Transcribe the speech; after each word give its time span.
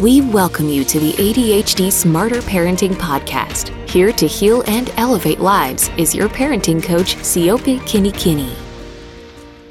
We 0.00 0.20
welcome 0.20 0.68
you 0.68 0.84
to 0.84 1.00
the 1.00 1.12
ADHD 1.14 1.90
Smarter 1.90 2.42
Parenting 2.42 2.92
Podcast. 2.92 3.70
Here 3.88 4.12
to 4.12 4.26
heal 4.26 4.62
and 4.66 4.92
elevate 4.98 5.40
lives 5.40 5.88
is 5.96 6.14
your 6.14 6.28
parenting 6.28 6.82
coach, 6.82 7.16
Siope 7.16 7.78
Kinikini. 7.80 8.54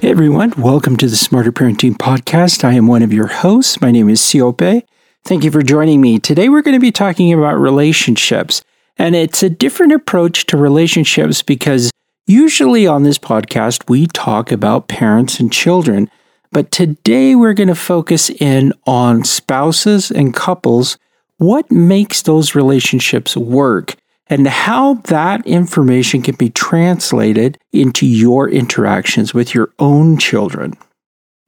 Hey 0.01 0.09
everyone, 0.09 0.51
welcome 0.57 0.97
to 0.97 1.07
the 1.07 1.15
Smarter 1.15 1.51
Parenting 1.51 1.93
Podcast. 1.93 2.63
I 2.63 2.73
am 2.73 2.87
one 2.87 3.03
of 3.03 3.13
your 3.13 3.27
hosts. 3.27 3.79
My 3.81 3.91
name 3.91 4.09
is 4.09 4.19
Siope. 4.19 4.81
Thank 5.23 5.43
you 5.43 5.51
for 5.51 5.61
joining 5.61 6.01
me. 6.01 6.17
Today 6.17 6.49
we're 6.49 6.63
going 6.63 6.73
to 6.75 6.79
be 6.79 6.91
talking 6.91 7.31
about 7.31 7.59
relationships, 7.59 8.63
and 8.97 9.15
it's 9.15 9.43
a 9.43 9.49
different 9.51 9.91
approach 9.91 10.47
to 10.47 10.57
relationships 10.57 11.43
because 11.43 11.91
usually 12.25 12.87
on 12.87 13.03
this 13.03 13.19
podcast 13.19 13.87
we 13.87 14.07
talk 14.07 14.51
about 14.51 14.87
parents 14.87 15.39
and 15.39 15.53
children. 15.53 16.09
But 16.55 16.71
today 16.71 17.35
we're 17.35 17.53
going 17.53 17.67
to 17.67 17.75
focus 17.75 18.29
in 18.29 18.71
on 18.87 19.25
spouses 19.25 20.09
and 20.09 20.33
couples, 20.33 20.97
what 21.35 21.69
makes 21.69 22.21
those 22.21 22.55
relationships 22.55 23.35
work, 23.35 23.97
and 24.27 24.47
how 24.47 24.93
that 25.09 25.45
information 25.45 26.21
can 26.21 26.35
be 26.35 26.49
translated 26.49 27.57
into 27.73 28.07
your 28.07 28.49
interactions 28.49 29.33
with 29.33 29.53
your 29.53 29.73
own 29.79 30.17
children. 30.17 30.77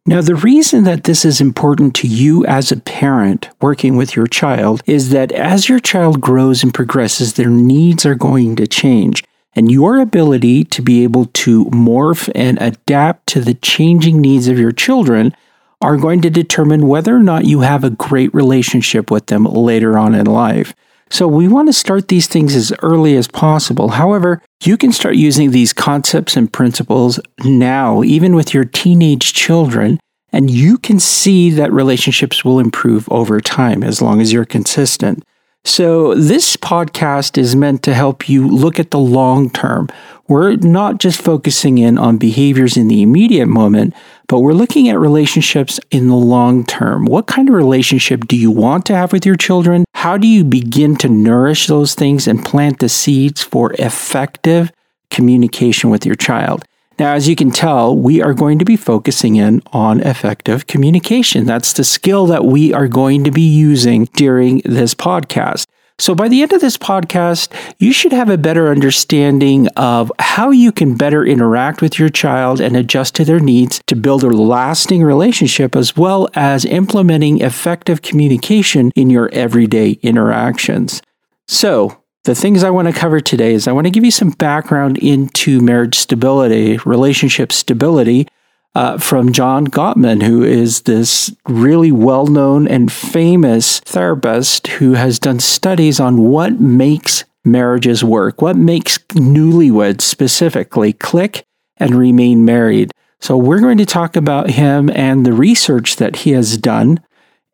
Now, 0.06 0.20
the 0.20 0.36
reason 0.36 0.84
that 0.84 1.06
this 1.06 1.24
is 1.24 1.40
important 1.40 1.96
to 1.96 2.08
you 2.10 2.46
as 2.46 2.74
a 2.74 2.82
parent 2.82 3.48
working 3.62 3.96
with 3.96 4.14
your 4.14 4.28
child 4.28 4.84
is 4.88 5.12
that 5.12 5.32
as 5.32 5.70
your 5.70 5.80
child 5.80 6.20
grows 6.20 6.64
and 6.64 6.74
progresses, 6.74 7.36
their 7.36 7.50
needs 7.50 8.06
are 8.06 8.14
going 8.14 8.58
to 8.58 8.68
change 8.68 9.24
and 9.56 9.72
your 9.72 10.00
ability 10.00 10.64
to 10.66 10.82
be 10.82 11.04
able 11.04 11.26
to 11.26 11.66
morph 11.66 12.30
and 12.36 12.58
adapt 12.62 13.28
to 13.28 13.42
the 13.42 13.56
changing 13.56 14.22
needs 14.22 14.48
of 14.48 14.60
your 14.60 14.72
children 14.72 15.36
are 15.82 15.98
going 15.98 16.22
to 16.22 16.30
determine 16.30 16.88
whether 16.88 17.16
or 17.16 17.24
not 17.24 17.46
you 17.46 17.62
have 17.62 17.84
a 17.84 17.90
great 17.90 18.34
relationship 18.34 19.12
with 19.12 19.28
them 19.28 19.44
later 19.44 19.98
on 19.98 20.16
in 20.16 20.26
life. 20.26 20.74
So, 21.10 21.28
we 21.28 21.48
want 21.48 21.70
to 21.70 21.74
start 21.74 22.10
these 22.10 22.28
things 22.28 22.54
as 22.54 22.74
early 22.82 23.16
as 23.16 23.30
possible. 23.30 23.90
However, 23.90 24.42
you 24.64 24.76
can 24.76 24.92
start 24.92 25.16
using 25.16 25.52
these 25.52 25.72
concepts 25.72 26.36
and 26.36 26.52
principles 26.52 27.20
now, 27.46 28.04
even 28.04 28.36
with 28.36 28.54
your 28.54 28.66
teenage 28.66 29.34
children, 29.34 30.00
and 30.34 30.52
you 30.52 30.78
can 30.78 31.00
see 31.00 31.50
that 31.52 31.72
relationships 31.72 32.44
will 32.44 32.60
improve 32.60 33.10
over 33.10 33.40
time 33.40 33.84
as 33.84 34.02
long 34.02 34.20
as 34.20 34.34
you're 34.34 34.44
consistent. 34.44 35.24
So, 35.68 36.16
this 36.16 36.56
podcast 36.56 37.38
is 37.38 37.54
meant 37.54 37.84
to 37.84 37.94
help 37.94 38.30
you 38.30 38.48
look 38.48 38.80
at 38.80 38.92
the 38.92 39.00
long 39.00 39.50
term. 39.50 39.90
We're 40.30 40.56
not 40.56 41.00
just 41.00 41.22
focusing 41.22 41.78
in 41.78 41.98
on 41.98 42.18
behaviors 42.18 42.78
in 42.78 42.88
the 42.88 43.02
immediate 43.02 43.48
moment, 43.48 43.94
but 44.30 44.40
we're 44.40 44.54
looking 44.54 44.88
at 44.88 44.98
relationships 44.98 45.78
in 45.92 46.08
the 46.08 46.16
long 46.16 46.66
term. 46.66 47.04
What 47.04 47.28
kind 47.28 47.50
of 47.50 47.54
relationship 47.54 48.28
do 48.28 48.38
you 48.38 48.50
want 48.50 48.86
to 48.86 48.96
have 48.96 49.12
with 49.12 49.26
your 49.26 49.36
children? 49.36 49.84
How 49.94 50.18
do 50.18 50.26
you 50.26 50.46
begin 50.46 50.96
to 50.98 51.10
nourish 51.10 51.68
those 51.68 51.96
things 51.96 52.30
and 52.30 52.46
plant 52.46 52.80
the 52.80 52.88
seeds 52.88 53.44
for 53.44 53.74
effective 53.74 54.72
communication 55.12 55.90
with 55.90 56.06
your 56.06 56.16
child? 56.16 56.64
Now, 57.00 57.14
as 57.14 57.30
you 57.30 57.36
can 57.36 57.52
tell, 57.52 57.96
we 57.96 58.22
are 58.24 58.34
going 58.34 58.58
to 58.58 58.66
be 58.66 58.76
focusing 58.76 59.36
in 59.36 59.62
on 59.72 60.02
effective 60.02 60.66
communication. 60.66 61.46
That's 61.46 61.74
the 61.74 61.84
skill 61.84 62.26
that 62.28 62.46
we 62.46 62.74
are 62.74 62.88
going 62.88 63.24
to 63.26 63.32
be 63.32 63.48
using 63.48 64.06
during 64.16 64.62
this 64.66 64.96
podcast. 64.96 65.68
So, 66.00 66.14
by 66.14 66.28
the 66.28 66.44
end 66.44 66.54
of 66.54 66.62
this 66.62 66.78
podcast, 66.78 67.52
you 67.80 67.92
should 67.92 68.14
have 68.14 68.30
a 68.30 68.38
better 68.38 68.70
understanding 68.70 69.68
of 69.70 70.12
how 70.20 70.52
you 70.52 70.72
can 70.72 70.96
better 70.96 71.26
interact 71.26 71.82
with 71.82 71.98
your 71.98 72.10
child 72.10 72.62
and 72.62 72.76
adjust 72.76 73.16
to 73.16 73.26
their 73.26 73.40
needs 73.40 73.82
to 73.88 73.96
build 73.96 74.24
a 74.24 74.30
lasting 74.30 75.04
relationship, 75.04 75.76
as 75.76 75.98
well 75.98 76.30
as 76.36 76.66
implementing 76.66 77.42
effective 77.42 78.04
communication 78.04 78.92
in 78.96 79.10
your 79.10 79.30
everyday 79.34 79.92
interactions. 80.04 81.02
So, 81.48 81.98
the 82.28 82.36
things 82.36 82.62
I 82.62 82.70
want 82.72 82.90
to 82.90 82.94
cover 82.94 83.22
today 83.22 83.54
is 83.54 83.70
I 83.70 83.72
want 83.72 83.88
to 83.88 83.92
give 83.92 84.04
you 84.04 84.12
some 84.12 84.32
background 84.32 84.98
into 84.98 85.62
marriage 85.62 85.96
stability, 85.96 86.78
relationship 86.86 87.54
stability, 87.54 88.28
uh, 88.76 88.98
from 88.98 89.32
John 89.32 89.66
Gottman, 89.66 90.22
who 90.22 90.44
is 90.44 90.82
this 90.82 91.34
really 91.48 91.92
well 91.92 92.28
known 92.28 92.68
and 92.68 92.92
famous 92.92 93.80
therapist 93.80 94.68
who 94.68 94.94
has 94.94 95.20
done 95.20 95.40
studies 95.40 96.02
on 96.02 96.18
what 96.18 96.60
makes 96.60 97.24
marriages 97.46 98.04
work, 98.04 98.42
what 98.42 98.58
makes 98.58 98.98
newlyweds 99.16 100.02
specifically 100.02 100.92
click 100.92 101.46
and 101.78 101.96
remain 101.96 102.44
married. 102.44 102.92
So, 103.22 103.38
we're 103.38 103.62
going 103.62 103.78
to 103.78 103.86
talk 103.86 104.18
about 104.18 104.50
him 104.50 104.90
and 104.94 105.26
the 105.26 105.34
research 105.34 105.96
that 105.96 106.18
he 106.18 106.32
has 106.32 106.58
done 106.58 107.00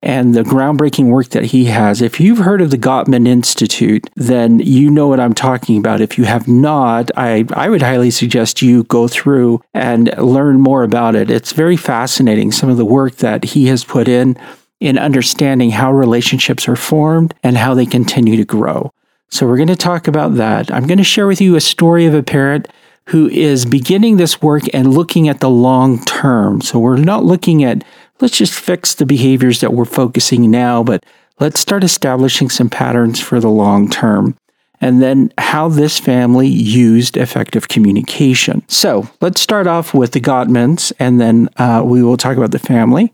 and 0.04 0.36
the 0.36 0.44
groundbreaking 0.44 1.06
work 1.06 1.30
that 1.30 1.46
he 1.46 1.66
has. 1.66 2.02
If 2.02 2.20
you've 2.20 2.40
heard 2.40 2.62
of 2.62 2.72
the 2.72 2.78
Gottman 2.78 3.26
Institute, 3.26 4.10
then 4.16 4.60
you 4.60 4.92
know 4.92 5.08
what 5.08 5.22
I'm 5.22 5.34
talking 5.34 5.78
about. 5.78 6.02
If 6.02 6.18
you 6.18 6.26
have 6.26 6.46
not, 6.46 7.10
I, 7.16 7.46
I 7.54 7.70
would 7.70 7.82
highly 7.82 8.12
suggest 8.12 8.62
you 8.62 8.84
go 8.84 9.08
through 9.08 9.62
and 9.74 10.16
learn 10.18 10.60
more 10.60 10.84
about 10.84 11.16
it. 11.16 11.32
It's 11.32 11.54
very 11.54 11.78
fascinating, 11.78 12.52
some 12.52 12.70
of 12.70 12.76
the 12.76 12.86
work 12.86 13.16
that 13.18 13.46
he 13.46 13.68
has 13.68 13.86
put 13.86 14.10
in 14.10 14.38
in 14.82 14.98
understanding 14.98 15.72
how 15.72 15.94
relationships 15.94 16.68
are 16.68 16.76
formed 16.76 17.34
and 17.42 17.58
how 17.58 17.74
they 17.74 17.86
continue 17.86 18.36
to 18.36 18.46
grow. 18.46 18.92
So, 19.30 19.48
we're 19.48 19.58
going 19.58 19.68
to 19.70 19.76
talk 19.78 20.08
about 20.10 20.36
that. 20.36 20.70
I'm 20.70 20.86
going 20.86 20.98
to 20.98 21.04
share 21.04 21.28
with 21.28 21.40
you 21.40 21.56
a 21.56 21.62
story 21.62 22.06
of 22.06 22.14
a 22.14 22.22
parent 22.22 22.68
who 23.08 23.30
is 23.30 23.66
beginning 23.66 24.18
this 24.18 24.42
work 24.42 24.64
and 24.74 24.94
looking 24.94 25.28
at 25.28 25.40
the 25.40 25.50
long 25.50 26.04
term. 26.04 26.60
So, 26.62 26.78
we're 26.78 26.98
not 26.98 27.24
looking 27.24 27.64
at 27.64 27.84
let's 28.24 28.38
just 28.38 28.54
fix 28.54 28.96
the 28.96 29.06
behaviors 29.06 29.60
that 29.60 29.74
we're 29.74 29.84
focusing 29.84 30.50
now, 30.50 30.82
but 30.82 31.06
let's 31.42 31.60
start 31.60 31.84
establishing 31.84 32.50
some 32.50 32.70
patterns 32.70 33.20
for 33.20 33.42
the 33.42 33.50
long 33.50 33.90
term. 33.90 34.38
And 34.80 35.02
then 35.02 35.34
how 35.38 35.68
this 35.68 36.00
family 36.00 36.48
used 36.48 37.18
effective 37.18 37.68
communication. 37.68 38.64
So 38.70 39.10
let's 39.20 39.42
start 39.42 39.68
off 39.68 39.94
with 39.94 40.14
the 40.14 40.22
Gottmans, 40.22 40.94
and 41.00 41.20
then 41.20 41.50
uh, 41.58 41.84
we 41.86 42.02
will 42.02 42.18
talk 42.18 42.38
about 42.38 42.52
the 42.52 42.60
family, 42.60 43.14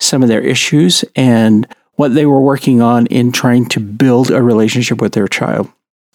some 0.00 0.22
of 0.22 0.28
their 0.28 0.42
issues, 0.42 1.04
and 1.14 1.66
what 1.94 2.14
they 2.14 2.26
were 2.26 2.40
working 2.40 2.82
on 2.82 3.06
in 3.06 3.30
trying 3.30 3.66
to 3.66 3.80
build 3.80 4.30
a 4.32 4.42
relationship 4.42 5.00
with 5.00 5.12
their 5.12 5.28
child. 5.28 5.70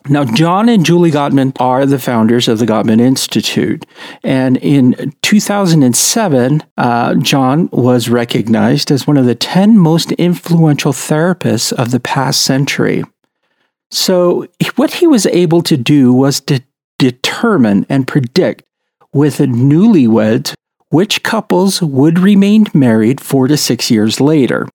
Now, 0.09 0.25
John 0.25 0.67
and 0.67 0.85
Julie 0.85 1.11
Gottman 1.11 1.55
are 1.59 1.85
the 1.85 1.99
founders 1.99 2.49
of 2.49 2.59
the 2.59 2.65
Gottman 2.65 2.99
Institute. 2.99 3.85
And 4.21 4.57
in 4.57 5.13
2007, 5.21 6.63
uh, 6.77 7.15
John 7.15 7.69
was 7.71 8.09
recognized 8.09 8.91
as 8.91 9.07
one 9.07 9.15
of 9.15 9.25
the 9.25 9.35
10 9.35 9.77
most 9.77 10.11
influential 10.13 10.91
therapists 10.91 11.71
of 11.71 11.91
the 11.91 12.01
past 12.01 12.41
century. 12.41 13.03
So, 13.91 14.47
what 14.75 14.95
he 14.95 15.07
was 15.07 15.25
able 15.27 15.61
to 15.63 15.77
do 15.77 16.11
was 16.11 16.41
to 16.41 16.61
determine 16.97 17.85
and 17.87 18.07
predict 18.07 18.63
with 19.13 19.37
newlyweds 19.37 20.53
which 20.89 21.23
couples 21.23 21.81
would 21.81 22.19
remain 22.19 22.65
married 22.73 23.21
four 23.21 23.47
to 23.47 23.57
six 23.57 23.89
years 23.89 24.19
later. 24.19 24.67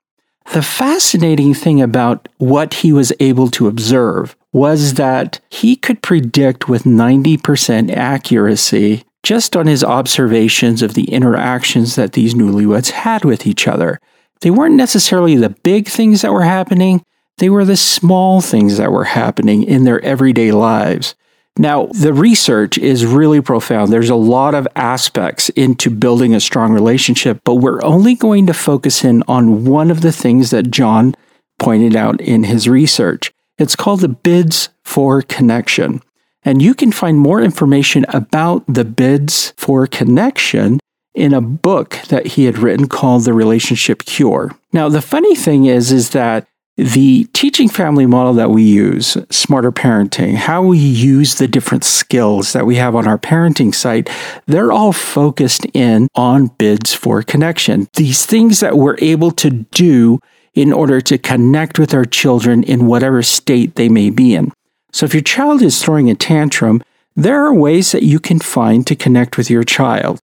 The 0.53 0.63
fascinating 0.63 1.55
thing 1.55 1.83
about 1.83 2.29
what 2.39 2.75
he 2.75 2.93
was 2.93 3.13
able 3.21 3.49
to 3.51 3.69
observe 3.69 4.35
was 4.53 4.95
that 4.95 5.41
he 5.51 5.77
could 5.77 6.03
predict 6.03 6.69
with 6.69 6.85
90% 6.85 7.95
accuracy 7.95 9.05
just 9.23 9.57
on 9.57 9.67
his 9.67 9.85
observations 9.85 10.83
of 10.83 10.95
the 10.95 11.11
interactions 11.11 11.97
that 11.97 12.13
these 12.13 12.35
newlyweds 12.35 12.91
had 12.91 13.25
with 13.25 13.47
each 13.47 13.69
other. 13.69 14.01
They 14.41 14.51
weren't 14.51 14.77
necessarily 14.77 15.37
the 15.37 15.51
big 15.51 15.89
things 15.89 16.23
that 16.23 16.33
were 16.33 16.45
happening, 16.45 17.03
they 17.39 17.51
were 17.51 17.65
the 17.65 17.77
small 17.77 18.41
things 18.41 18.79
that 18.79 18.91
were 18.91 19.05
happening 19.05 19.63
in 19.63 19.85
their 19.85 20.05
everyday 20.05 20.51
lives. 20.51 21.15
Now, 21.57 21.87
the 21.87 22.13
research 22.13 22.79
is 22.79 23.05
really 23.05 23.41
profound. 23.41 23.93
There's 23.93 24.11
a 24.11 24.15
lot 24.15 24.55
of 24.55 24.69
aspects 24.77 25.49
into 25.51 25.91
building 25.91 26.35
a 26.35 26.41
strong 26.41 26.73
relationship, 26.73 27.41
but 27.45 27.57
we're 27.57 27.83
only 27.83 28.15
going 28.15 28.47
to 28.47 28.55
focus 28.55 29.05
in 29.05 29.25
on 29.27 29.65
one 29.65 29.91
of 29.91 30.01
the 30.01 30.13
things 30.13 30.51
that 30.51 30.71
John 30.71 31.17
pointed 31.59 31.97
out 31.97 32.21
in 32.21 32.45
his 32.45 32.69
research. 32.69 33.33
It's 33.59 33.77
called 33.77 34.01
the 34.01 34.09
bids 34.09 34.69
for 34.85 35.23
connection. 35.23 36.03
And 36.45 36.63
you 36.63 36.75
can 36.75 36.93
find 36.93 37.19
more 37.19 37.43
information 37.43 38.07
about 38.09 38.65
the 38.67 38.85
bids 38.85 39.53
for 39.57 39.87
connection 39.87 40.79
in 41.15 41.35
a 41.35 41.41
book 41.41 41.99
that 42.09 42.27
he 42.27 42.45
had 42.45 42.59
written 42.59 42.89
called 42.89 43.25
The 43.25 43.33
Relationship 43.33 44.05
Cure. 44.05 44.57
Now, 44.73 44.89
the 44.89 45.03
funny 45.03 45.35
thing 45.35 45.65
is, 45.65 45.91
is 45.91 46.11
that 46.11 46.47
the 46.77 47.25
teaching 47.33 47.69
family 47.69 48.07
model 48.07 48.35
that 48.35 48.51
we 48.51 48.63
use, 48.63 49.17
smarter 49.31 49.73
parenting, 49.73 50.35
how 50.37 50.63
we 50.63 50.79
use 50.79 51.35
the 51.35 51.49
different 51.49 51.83
skills 51.83 52.53
that 52.53 52.67
we 52.67 52.77
have 52.77 52.95
on 52.95 53.09
our 53.09 53.19
parenting 53.19 53.75
site, 53.75 54.09
they're 54.47 54.71
all 54.71 54.93
focused 54.93 55.67
in 55.75 56.07
on 56.15 56.47
bids 56.57 56.95
for 56.95 57.25
connection. 57.25 57.89
These 57.95 58.27
things 58.27 58.61
that 58.61 58.79
we're 58.79 58.97
able 59.01 59.33
to 59.33 59.51
do 59.51 60.21
in 60.59 60.73
order 60.73 61.01
to 61.01 61.17
connect 61.17 61.79
with 61.79 61.95
our 61.95 62.05
children 62.05 62.65
in 62.65 62.89
whatever 62.89 63.23
state 63.23 63.77
they 63.77 63.89
may 63.89 64.11
be 64.11 64.35
in. 64.35 64.53
So 64.93 65.07
if 65.07 65.15
your 65.15 65.23
child 65.23 65.63
is 65.63 65.81
throwing 65.81 66.11
a 66.11 66.17
tantrum, 66.17 66.83
there 67.15 67.45
are 67.45 67.55
ways 67.55 67.93
that 67.93 68.03
you 68.03 68.19
can 68.19 68.41
find 68.41 68.85
to 68.89 68.97
connect 68.97 69.39
with 69.39 69.49
your 69.49 69.63
child. 69.63 70.19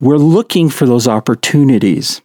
We're 0.00 0.16
looking 0.16 0.70
for 0.70 0.86
those 0.86 1.06
opportunities. 1.06 2.20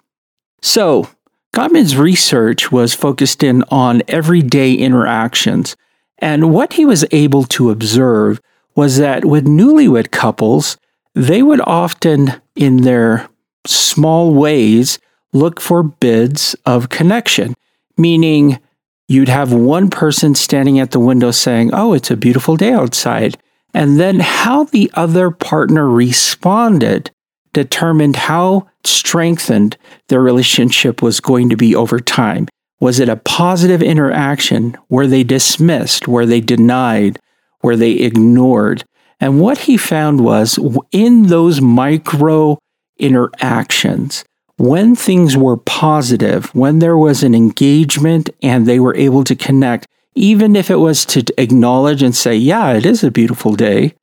So, 0.63 1.09
Gottman's 1.53 1.95
research 1.95 2.71
was 2.71 2.95
focused 2.95 3.43
in 3.43 3.63
on 3.69 4.01
everyday 4.07 4.73
interactions. 4.73 5.75
And 6.17 6.51
what 6.51 6.73
he 6.73 6.85
was 6.85 7.05
able 7.11 7.43
to 7.43 7.69
observe 7.69 8.41
was 8.75 8.97
that 8.97 9.23
with 9.23 9.45
newlywed 9.45 10.09
couples, 10.09 10.77
they 11.13 11.43
would 11.43 11.61
often, 11.67 12.41
in 12.55 12.77
their 12.77 13.29
small 13.67 14.33
ways, 14.33 14.97
look 15.33 15.61
for 15.61 15.83
bids 15.83 16.55
of 16.65 16.89
connection, 16.89 17.53
meaning 17.97 18.59
you'd 19.07 19.29
have 19.29 19.53
one 19.53 19.89
person 19.89 20.35
standing 20.35 20.79
at 20.79 20.91
the 20.91 20.99
window 20.99 21.31
saying, 21.31 21.71
Oh, 21.73 21.93
it's 21.93 22.11
a 22.11 22.17
beautiful 22.17 22.57
day 22.57 22.73
outside. 22.73 23.37
And 23.73 23.99
then 23.99 24.19
how 24.19 24.65
the 24.65 24.91
other 24.93 25.31
partner 25.31 25.87
responded 25.87 27.11
determined 27.53 28.15
how 28.15 28.67
strengthened 28.85 29.77
their 30.07 30.21
relationship 30.21 31.01
was 31.01 31.19
going 31.19 31.49
to 31.49 31.57
be 31.57 31.75
over 31.75 31.99
time. 31.99 32.47
Was 32.79 32.99
it 32.99 33.09
a 33.09 33.17
positive 33.17 33.81
interaction? 33.81 34.77
Were 34.89 35.07
they 35.07 35.23
dismissed? 35.23 36.07
Were 36.07 36.25
they 36.25 36.41
denied? 36.41 37.19
Were 37.61 37.75
they 37.75 37.91
ignored? 37.91 38.83
And 39.19 39.39
what 39.39 39.59
he 39.59 39.77
found 39.77 40.23
was 40.23 40.57
in 40.91 41.27
those 41.27 41.61
micro 41.61 42.57
interactions, 42.97 44.25
when 44.61 44.95
things 44.95 45.35
were 45.35 45.57
positive, 45.57 46.53
when 46.53 46.77
there 46.77 46.97
was 46.97 47.23
an 47.23 47.33
engagement 47.33 48.29
and 48.43 48.67
they 48.67 48.79
were 48.79 48.95
able 48.95 49.23
to 49.23 49.35
connect, 49.35 49.87
even 50.13 50.55
if 50.55 50.69
it 50.69 50.75
was 50.75 51.03
to 51.03 51.25
acknowledge 51.37 52.03
and 52.03 52.15
say, 52.15 52.35
Yeah, 52.35 52.73
it 52.73 52.85
is 52.85 53.03
a 53.03 53.09
beautiful 53.09 53.55
day, 53.55 53.95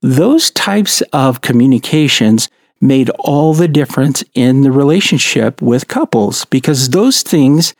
those 0.00 0.50
types 0.50 1.02
of 1.12 1.42
communications 1.42 2.48
made 2.80 3.10
all 3.18 3.52
the 3.52 3.68
difference 3.68 4.24
in 4.34 4.62
the 4.62 4.72
relationship 4.72 5.60
with 5.60 5.88
couples 5.88 6.46
because 6.46 6.90
those 6.90 7.22
things 7.22 7.74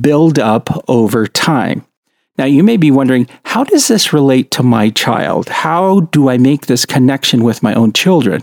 build 0.00 0.38
up 0.38 0.84
over 0.86 1.26
time. 1.26 1.86
Now, 2.36 2.44
you 2.44 2.62
may 2.62 2.76
be 2.76 2.90
wondering, 2.90 3.28
how 3.44 3.64
does 3.64 3.88
this 3.88 4.12
relate 4.12 4.50
to 4.52 4.62
my 4.62 4.90
child? 4.90 5.48
How 5.48 6.00
do 6.00 6.28
I 6.28 6.36
make 6.36 6.66
this 6.66 6.84
connection 6.84 7.44
with 7.44 7.62
my 7.62 7.74
own 7.74 7.92
children? 7.92 8.42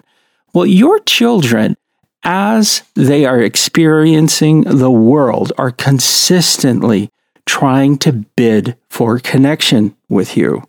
Well, 0.54 0.66
your 0.66 1.00
children, 1.00 1.75
as 2.27 2.83
they 2.94 3.25
are 3.25 3.41
experiencing 3.41 4.62
the 4.62 4.91
world, 4.91 5.53
are 5.57 5.71
consistently 5.71 7.09
trying 7.45 7.97
to 7.97 8.12
bid 8.12 8.75
for 8.89 9.18
connection 9.18 9.95
with 10.09 10.35
you. 10.35 10.62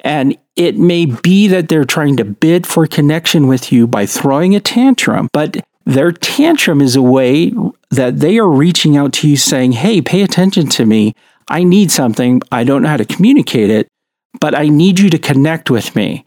And 0.00 0.36
it 0.56 0.76
may 0.76 1.06
be 1.06 1.46
that 1.46 1.68
they're 1.68 1.84
trying 1.84 2.16
to 2.16 2.24
bid 2.24 2.66
for 2.66 2.88
connection 2.88 3.46
with 3.46 3.70
you 3.70 3.86
by 3.86 4.04
throwing 4.04 4.56
a 4.56 4.60
tantrum, 4.60 5.28
but 5.32 5.64
their 5.84 6.10
tantrum 6.10 6.80
is 6.80 6.96
a 6.96 7.02
way 7.02 7.52
that 7.92 8.18
they 8.18 8.38
are 8.38 8.50
reaching 8.50 8.96
out 8.96 9.12
to 9.14 9.28
you 9.28 9.36
saying, 9.36 9.72
Hey, 9.72 10.02
pay 10.02 10.22
attention 10.22 10.68
to 10.70 10.84
me. 10.84 11.14
I 11.46 11.62
need 11.62 11.92
something. 11.92 12.42
I 12.50 12.64
don't 12.64 12.82
know 12.82 12.88
how 12.88 12.96
to 12.96 13.04
communicate 13.04 13.70
it, 13.70 13.86
but 14.40 14.56
I 14.56 14.68
need 14.68 14.98
you 14.98 15.08
to 15.10 15.18
connect 15.18 15.70
with 15.70 15.94
me. 15.94 16.24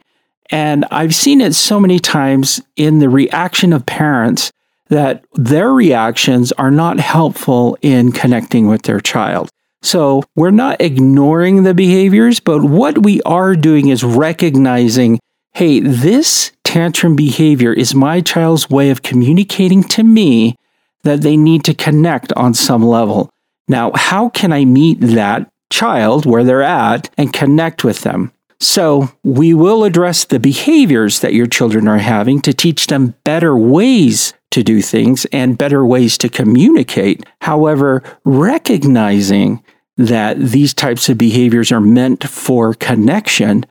And 0.50 0.86
I've 0.90 1.14
seen 1.14 1.42
it 1.42 1.54
so 1.54 1.82
many 1.82 2.00
times 2.00 2.62
in 2.78 3.00
the 3.00 3.10
reaction 3.10 3.74
of 3.74 3.86
parents 3.86 4.54
that 4.90 5.24
their 5.34 5.72
reactions 5.72 6.52
are 6.54 6.72
not 6.72 7.00
helpful 7.00 7.78
in 7.82 8.12
connecting 8.12 8.68
with 8.68 8.84
their 8.84 9.00
child. 9.00 9.50
So 9.82 10.24
we're 10.36 10.52
not 10.52 10.82
ignoring 10.82 11.64
the 11.64 11.74
behaviors, 11.74 12.40
but 12.40 12.64
what 12.64 13.04
we 13.04 13.22
are 13.22 13.56
doing 13.56 13.90
is 13.90 14.04
recognizing 14.04 15.20
hey, 15.54 15.80
this 15.80 16.52
tantrum 16.64 17.16
behavior 17.16 17.74
is 17.74 17.96
my 17.96 18.22
child's 18.22 18.70
way 18.70 18.92
of 18.92 19.02
communicating 19.02 19.84
to 19.84 20.04
me 20.04 20.56
that 21.04 21.22
they 21.22 21.36
need 21.36 21.64
to 21.66 21.74
connect 21.74 22.32
on 22.34 22.54
some 22.54 22.84
level. 22.84 23.30
Now, 23.68 23.92
how 23.96 24.30
can 24.30 24.54
I 24.54 24.66
meet 24.66 25.00
that 25.02 25.50
child 25.70 26.26
where 26.26 26.44
they're 26.44 26.62
at 26.62 27.10
and 27.18 27.34
connect 27.34 27.84
with 27.84 28.02
them? 28.02 28.32
So, 28.62 29.10
we 29.24 29.54
will 29.54 29.86
address 29.86 30.26
the 30.26 30.40
behaviors 30.40 31.22
that 31.22 31.34
your 31.34 31.48
children 31.48 31.88
are 31.88 32.00
having 32.00 32.42
to 32.42 32.54
teach 32.54 32.88
them 32.88 33.16
better 33.24 33.58
ways 33.58 34.34
to 34.52 34.64
do 34.64 34.82
things 34.82 35.26
and 35.32 35.58
better 35.58 35.86
ways 35.86 36.18
to 36.18 36.30
communicate. 36.30 37.26
However, 37.42 38.04
recognizing 38.26 39.64
that 39.96 40.38
these 40.40 40.74
types 40.74 41.08
of 41.08 41.18
behaviors 41.18 41.72
are 41.72 41.82
meant 41.82 42.28
for 42.28 42.74
connection 42.74 43.66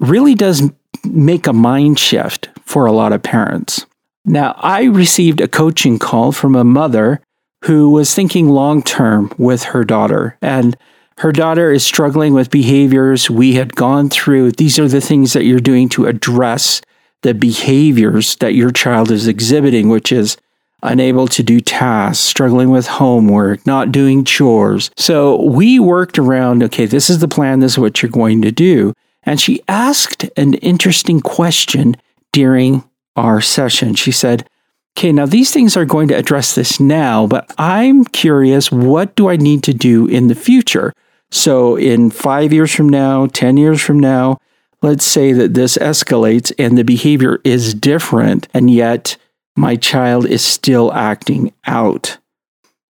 really 0.00 0.34
does 0.34 0.70
make 1.04 1.46
a 1.46 1.52
mind 1.52 1.98
shift 1.98 2.48
for 2.62 2.86
a 2.86 2.92
lot 2.92 3.12
of 3.12 3.22
parents. 3.22 3.86
Now, 4.24 4.54
I 4.58 4.84
received 4.84 5.40
a 5.40 5.48
coaching 5.48 5.98
call 5.98 6.32
from 6.32 6.56
a 6.56 6.64
mother 6.64 7.20
who 7.64 7.90
was 7.90 8.14
thinking 8.14 8.48
long 8.48 8.82
term 8.82 9.32
with 9.38 9.64
her 9.64 9.84
daughter, 9.84 10.36
and 10.42 10.76
her 11.18 11.32
daughter 11.32 11.72
is 11.72 11.84
struggling 11.84 12.34
with 12.34 12.50
behaviors 12.50 13.30
we 13.30 13.54
had 13.54 13.74
gone 13.74 14.10
through. 14.10 14.52
These 14.52 14.78
are 14.78 14.88
the 14.88 15.00
things 15.00 15.32
that 15.32 15.44
you're 15.44 15.60
doing 15.60 15.88
to 15.90 16.06
address 16.06 16.82
the 17.22 17.32
behaviors 17.32 18.36
that 18.36 18.54
your 18.54 18.70
child 18.70 19.10
is 19.10 19.26
exhibiting, 19.26 19.88
which 19.88 20.12
is 20.12 20.36
unable 20.82 21.26
to 21.26 21.42
do 21.42 21.60
tasks, 21.60 22.24
struggling 22.24 22.70
with 22.70 22.86
homework, 22.86 23.66
not 23.66 23.90
doing 23.90 24.24
chores. 24.24 24.90
So 24.96 25.42
we 25.42 25.78
worked 25.78 26.18
around 26.18 26.62
okay, 26.64 26.86
this 26.86 27.08
is 27.08 27.20
the 27.20 27.28
plan, 27.28 27.60
this 27.60 27.72
is 27.72 27.78
what 27.78 28.02
you're 28.02 28.10
going 28.10 28.42
to 28.42 28.52
do. 28.52 28.92
And 29.22 29.40
she 29.40 29.62
asked 29.68 30.28
an 30.36 30.54
interesting 30.54 31.20
question 31.20 31.96
during 32.32 32.84
our 33.16 33.40
session. 33.40 33.94
She 33.94 34.12
said, 34.12 34.48
Okay, 34.96 35.12
now 35.12 35.26
these 35.26 35.50
things 35.50 35.76
are 35.76 35.84
going 35.84 36.08
to 36.08 36.16
address 36.16 36.54
this 36.54 36.78
now, 36.78 37.26
but 37.26 37.52
I'm 37.58 38.04
curious 38.04 38.70
what 38.70 39.14
do 39.14 39.28
I 39.28 39.36
need 39.36 39.62
to 39.64 39.74
do 39.74 40.06
in 40.06 40.28
the 40.28 40.34
future? 40.34 40.92
So, 41.30 41.76
in 41.76 42.10
five 42.10 42.52
years 42.52 42.72
from 42.74 42.88
now, 42.88 43.26
10 43.26 43.56
years 43.56 43.82
from 43.82 43.98
now, 43.98 44.38
let's 44.82 45.04
say 45.04 45.32
that 45.32 45.54
this 45.54 45.76
escalates 45.78 46.52
and 46.58 46.78
the 46.78 46.84
behavior 46.84 47.40
is 47.44 47.74
different, 47.74 48.48
and 48.54 48.70
yet 48.70 49.16
my 49.56 49.76
child 49.76 50.26
is 50.26 50.42
still 50.42 50.92
acting 50.92 51.52
out. 51.66 52.18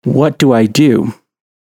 What 0.04 0.38
do 0.38 0.52
I 0.52 0.66
do? 0.66 1.14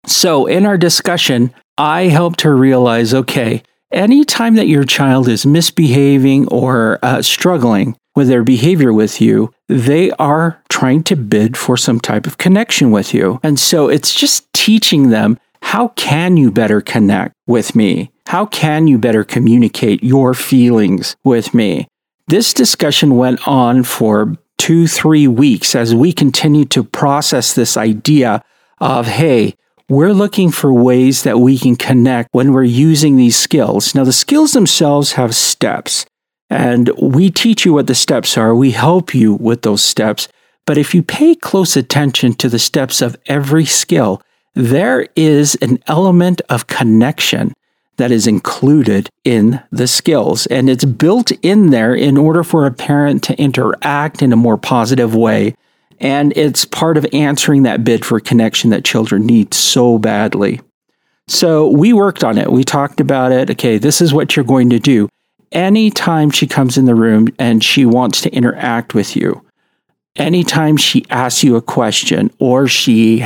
So, 0.06 0.46
in 0.46 0.66
our 0.66 0.78
discussion, 0.78 1.54
I 1.78 2.04
helped 2.04 2.42
her 2.42 2.56
realize 2.56 3.14
okay, 3.14 3.62
anytime 3.92 4.56
that 4.56 4.68
your 4.68 4.84
child 4.84 5.28
is 5.28 5.46
misbehaving 5.46 6.48
or 6.48 6.98
uh, 7.04 7.22
struggling 7.22 7.98
with 8.16 8.30
their 8.30 8.44
behavior 8.44 8.92
with 8.92 9.22
you, 9.22 9.54
they 9.68 10.12
are 10.12 10.64
trying 10.70 11.04
to 11.04 11.16
bid 11.16 11.56
for 11.56 11.78
some 11.78 12.00
type 12.00 12.26
of 12.26 12.38
connection 12.38 12.90
with 12.90 13.14
you. 13.14 13.40
And 13.44 13.60
so, 13.60 13.90
it's 13.90 14.16
just 14.16 14.52
teaching 14.54 15.10
them 15.10 15.38
how 15.68 15.90
can 15.90 16.38
you 16.38 16.50
better 16.50 16.80
connect 16.80 17.36
with 17.46 17.76
me? 17.76 18.10
How 18.28 18.46
can 18.46 18.88
you 18.88 18.98
better 18.98 19.26
communicate 19.26 20.02
your 20.02 20.34
feelings 20.34 21.18
with 21.26 21.54
me? 21.54 21.90
This 22.28 22.54
discussion 22.54 23.18
went 23.18 23.46
on 23.46 23.84
for 23.84 24.38
two, 24.58 24.88
three 24.88 25.28
weeks 25.28 25.76
as 25.76 25.94
we 25.94 26.14
continue 26.14 26.64
to 26.64 26.86
process 26.86 27.54
this 27.54 27.76
idea 27.76 28.42
of, 28.80 29.08
hey, 29.08 29.56
we're 29.90 30.14
looking 30.14 30.52
for 30.52 30.72
ways 30.72 31.24
that 31.24 31.40
we 31.42 31.58
can 31.58 31.76
connect 31.76 32.30
when 32.32 32.54
we're 32.54 32.64
using 32.64 33.18
these 33.18 33.38
skills. 33.38 33.94
Now, 33.94 34.06
the 34.06 34.14
skills 34.14 34.54
themselves 34.54 35.12
have 35.14 35.36
steps, 35.36 36.06
and 36.50 36.90
we 36.98 37.30
teach 37.30 37.66
you 37.66 37.74
what 37.74 37.88
the 37.88 37.94
steps 37.96 38.38
are. 38.38 38.56
We 38.56 38.72
help 38.72 39.14
you 39.14 39.34
with 39.34 39.64
those 39.64 39.82
steps. 39.82 40.30
But 40.66 40.78
if 40.78 40.96
you 40.96 41.04
pay 41.04 41.36
close 41.36 41.76
attention 41.76 42.36
to 42.36 42.48
the 42.48 42.58
steps 42.58 43.02
of 43.02 43.18
every 43.26 43.66
skill, 43.66 44.22
there 44.58 45.08
is 45.16 45.56
an 45.62 45.78
element 45.86 46.42
of 46.50 46.66
connection 46.66 47.54
that 47.98 48.12
is 48.12 48.26
included 48.26 49.10
in 49.24 49.62
the 49.72 49.88
skills. 49.88 50.48
And 50.48 50.68
it's 50.70 50.86
built 50.86 51.32
in 51.44 51.70
there 51.70 51.94
in 51.94 52.18
order 52.18 52.44
for 52.44 52.66
a 52.66 52.72
parent 52.72 53.24
to 53.24 53.40
interact 53.40 54.22
in 54.22 54.34
a 54.34 54.38
more 54.38 54.58
positive 54.58 55.14
way. 55.14 55.56
And 56.00 56.36
it's 56.36 56.66
part 56.66 56.98
of 56.98 57.06
answering 57.14 57.64
that 57.64 57.84
bid 57.84 58.04
for 58.04 58.20
connection 58.20 58.72
that 58.72 58.84
children 58.84 59.26
need 59.26 59.54
so 59.54 60.00
badly. 60.00 60.62
So 61.28 61.68
we 61.68 61.94
worked 61.94 62.24
on 62.24 62.38
it. 62.38 62.52
We 62.52 62.64
talked 62.64 63.00
about 63.00 63.32
it. 63.32 63.52
Okay, 63.52 63.78
this 63.78 64.02
is 64.02 64.14
what 64.14 64.36
you're 64.36 64.46
going 64.46 64.70
to 64.72 64.80
do. 64.80 65.10
Anytime 65.52 66.32
she 66.32 66.48
comes 66.48 66.78
in 66.78 66.86
the 66.86 66.96
room 66.96 67.30
and 67.38 67.64
she 67.64 67.86
wants 67.86 68.22
to 68.22 68.34
interact 68.34 68.94
with 68.94 69.16
you, 69.16 69.44
anytime 70.16 70.78
she 70.78 71.06
asks 71.10 71.44
you 71.44 71.56
a 71.56 71.62
question 71.62 72.32
or 72.40 72.68
she 72.68 73.26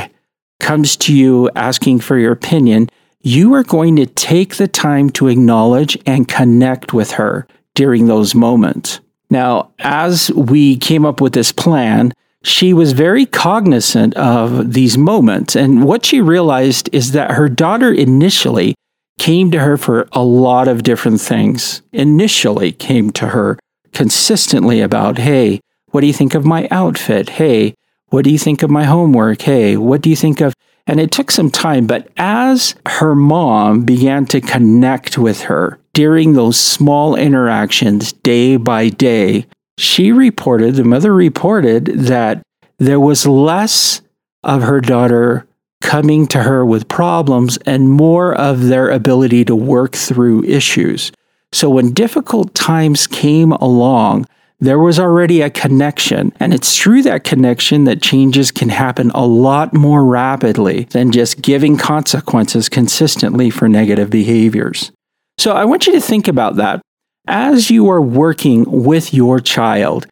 comes 0.62 0.96
to 0.96 1.14
you 1.14 1.50
asking 1.54 2.00
for 2.00 2.16
your 2.16 2.32
opinion, 2.32 2.88
you 3.20 3.52
are 3.54 3.62
going 3.62 3.96
to 3.96 4.06
take 4.06 4.56
the 4.56 4.68
time 4.68 5.10
to 5.10 5.28
acknowledge 5.28 5.98
and 6.06 6.28
connect 6.28 6.92
with 6.92 7.12
her 7.12 7.46
during 7.74 8.06
those 8.06 8.34
moments. 8.34 9.00
Now, 9.28 9.70
as 9.78 10.30
we 10.32 10.76
came 10.76 11.04
up 11.04 11.20
with 11.20 11.32
this 11.32 11.52
plan, 11.52 12.12
she 12.42 12.72
was 12.72 12.92
very 12.92 13.26
cognizant 13.26 14.14
of 14.14 14.72
these 14.72 14.98
moments. 14.98 15.54
And 15.54 15.84
what 15.84 16.04
she 16.04 16.20
realized 16.20 16.88
is 16.92 17.12
that 17.12 17.32
her 17.32 17.48
daughter 17.48 17.92
initially 17.92 18.74
came 19.18 19.50
to 19.52 19.60
her 19.60 19.76
for 19.76 20.08
a 20.12 20.22
lot 20.22 20.66
of 20.66 20.82
different 20.82 21.20
things. 21.20 21.82
Initially 21.92 22.72
came 22.72 23.10
to 23.12 23.28
her 23.28 23.58
consistently 23.92 24.80
about, 24.80 25.18
hey, 25.18 25.60
what 25.90 26.00
do 26.00 26.06
you 26.06 26.12
think 26.12 26.34
of 26.34 26.44
my 26.44 26.66
outfit? 26.70 27.28
Hey, 27.30 27.74
What 28.12 28.24
do 28.24 28.30
you 28.30 28.36
think 28.36 28.62
of 28.62 28.68
my 28.68 28.84
homework? 28.84 29.40
Hey, 29.40 29.78
what 29.78 30.02
do 30.02 30.10
you 30.10 30.16
think 30.16 30.42
of? 30.42 30.52
And 30.86 31.00
it 31.00 31.10
took 31.10 31.30
some 31.30 31.50
time, 31.50 31.86
but 31.86 32.10
as 32.18 32.74
her 32.84 33.14
mom 33.14 33.86
began 33.86 34.26
to 34.26 34.42
connect 34.42 35.16
with 35.16 35.44
her 35.44 35.78
during 35.94 36.34
those 36.34 36.58
small 36.58 37.16
interactions 37.16 38.12
day 38.12 38.58
by 38.58 38.90
day, 38.90 39.46
she 39.78 40.12
reported, 40.12 40.74
the 40.74 40.84
mother 40.84 41.14
reported 41.14 41.86
that 41.86 42.42
there 42.76 43.00
was 43.00 43.26
less 43.26 44.02
of 44.42 44.60
her 44.60 44.82
daughter 44.82 45.46
coming 45.80 46.26
to 46.26 46.42
her 46.42 46.66
with 46.66 46.88
problems 46.88 47.56
and 47.64 47.88
more 47.88 48.34
of 48.34 48.66
their 48.66 48.90
ability 48.90 49.46
to 49.46 49.56
work 49.56 49.96
through 49.96 50.44
issues. 50.44 51.12
So 51.50 51.70
when 51.70 51.94
difficult 51.94 52.54
times 52.54 53.06
came 53.06 53.52
along, 53.52 54.26
there 54.62 54.78
was 54.78 55.00
already 55.00 55.42
a 55.42 55.50
connection. 55.50 56.32
And 56.38 56.54
it's 56.54 56.78
through 56.78 57.02
that 57.02 57.24
connection 57.24 57.82
that 57.84 58.00
changes 58.00 58.52
can 58.52 58.68
happen 58.68 59.10
a 59.10 59.26
lot 59.26 59.74
more 59.74 60.04
rapidly 60.04 60.84
than 60.84 61.10
just 61.10 61.42
giving 61.42 61.76
consequences 61.76 62.68
consistently 62.68 63.50
for 63.50 63.68
negative 63.68 64.08
behaviors. 64.08 64.92
So 65.36 65.50
I 65.50 65.64
want 65.64 65.88
you 65.88 65.92
to 65.94 66.00
think 66.00 66.28
about 66.28 66.56
that. 66.56 66.80
As 67.26 67.72
you 67.72 67.88
are 67.88 68.00
working 68.00 68.64
with 68.68 69.12
your 69.12 69.40
child, 69.40 70.06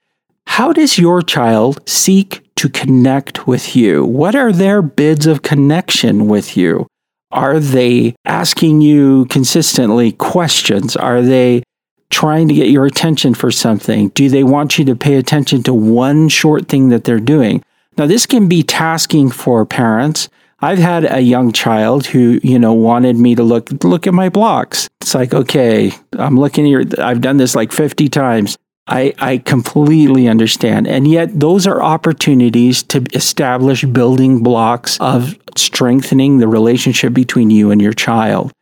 how 0.49 0.73
does 0.73 0.99
your 0.99 1.23
child 1.23 1.89
seek 1.89 2.43
to 2.57 2.69
connect 2.69 3.47
with 3.47 3.77
you? 3.77 4.05
What 4.05 4.35
are 4.35 4.53
their 4.53 4.83
bids 4.83 5.29
of 5.29 5.43
connection 5.43 6.27
with 6.27 6.57
you? 6.57 6.89
Are 7.31 7.61
they 7.61 8.17
asking 8.25 8.81
you 8.81 9.27
consistently 9.27 10.11
questions? 10.11 10.97
Are 10.97 11.23
they 11.23 11.63
trying 12.11 12.49
to 12.49 12.55
get 12.55 12.69
your 12.69 12.87
attention 12.87 13.35
for 13.35 13.51
something? 13.51 14.09
Do 14.11 14.29
they 14.29 14.45
want 14.45 14.79
you 14.79 14.85
to 14.87 14.97
pay 14.97 15.17
attention 15.17 15.63
to 15.65 15.75
one 15.75 16.29
short 16.29 16.69
thing 16.69 16.89
that 16.91 17.05
they're 17.05 17.21
doing? 17.21 17.63
Now, 17.97 18.07
this 18.07 18.27
can 18.27 18.49
be 18.49 18.63
tasking 18.63 19.31
for 19.31 19.65
parents. 19.65 20.29
I've 20.61 20.79
had 20.79 21.11
a 21.11 21.21
young 21.21 21.53
child 21.53 22.07
who, 22.07 22.39
you 22.43 22.59
know, 22.59 22.75
wanted 22.75 23.17
me 23.17 23.35
to 23.35 23.43
look 23.43 23.71
look 23.83 24.07
at 24.07 24.15
my 24.15 24.29
blocks. 24.29 24.89
It's 25.01 25.15
like, 25.15 25.33
okay, 25.33 25.93
I'm 26.13 26.39
looking 26.39 26.67
here. 26.67 26.85
I've 26.99 27.23
done 27.23 27.39
this 27.39 27.55
like 27.55 27.73
50 27.73 28.09
times. 28.09 28.59
I, 28.87 29.15
I 29.19 29.39
completely 29.39 30.27
understand. 30.27 30.89
And 30.89 31.07
yet, 31.07 31.39
those 31.39 31.67
are 31.67 31.81
opportunities 31.81 32.83
to 32.85 33.07
establish 33.15 33.85
building 33.85 34.43
blocks 34.43 34.99
of 35.01 35.39
strengthening 35.57 36.39
the 36.39 36.49
relationship 36.49 37.13
between 37.13 37.51
you 37.51 37.71
and 37.71 37.81
your 37.81 37.93
child. 37.93 38.53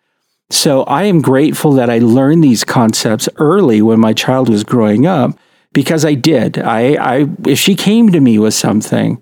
So 0.51 0.83
I 0.85 1.05
am 1.05 1.21
grateful 1.21 1.73
that 1.73 1.91
I 1.91 1.99
learned 1.99 2.43
these 2.43 2.65
concepts 2.65 3.29
early 3.37 3.83
when 3.83 4.01
my 4.01 4.13
child 4.13 4.49
was 4.49 4.65
growing 4.65 5.07
up 5.07 5.39
because 5.73 6.05
I 6.05 6.15
did. 6.15 6.59
I, 6.59 6.95
I 6.95 7.27
if 7.47 7.59
she 7.59 7.75
came 7.75 8.11
to 8.11 8.21
me 8.21 8.39
with 8.39 8.55
something, 8.55 9.21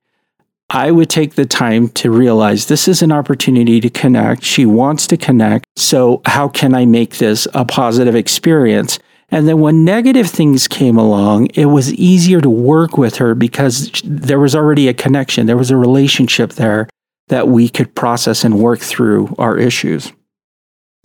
I 0.70 0.90
would 0.90 1.10
take 1.10 1.34
the 1.34 1.46
time 1.46 1.88
to 1.90 2.10
realize 2.10 2.66
this 2.66 2.88
is 2.88 3.02
an 3.02 3.12
opportunity 3.12 3.80
to 3.80 3.90
connect. 3.90 4.42
She 4.42 4.66
wants 4.66 5.06
to 5.08 5.16
connect. 5.16 5.66
So 5.76 6.22
how 6.26 6.48
can 6.48 6.74
I 6.74 6.86
make 6.86 7.18
this 7.18 7.46
a 7.54 7.64
positive 7.64 8.14
experience? 8.14 8.98
And 9.28 9.48
then 9.48 9.60
when 9.60 9.84
negative 9.84 10.28
things 10.28 10.68
came 10.68 10.96
along, 10.96 11.46
it 11.54 11.66
was 11.66 11.92
easier 11.94 12.40
to 12.40 12.50
work 12.50 12.96
with 12.96 13.16
her 13.16 13.34
because 13.34 13.90
there 14.04 14.38
was 14.38 14.54
already 14.54 14.88
a 14.88 14.94
connection. 14.94 15.46
There 15.46 15.56
was 15.56 15.72
a 15.72 15.76
relationship 15.76 16.52
there 16.52 16.88
that 17.28 17.48
we 17.48 17.68
could 17.68 17.94
process 17.96 18.44
and 18.44 18.60
work 18.60 18.78
through 18.78 19.34
our 19.38 19.58
issues. 19.58 20.12